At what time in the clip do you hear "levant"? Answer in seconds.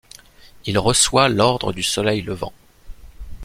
2.23-2.53